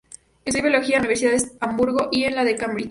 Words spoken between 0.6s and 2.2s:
biología en la Universidad de Hamburgo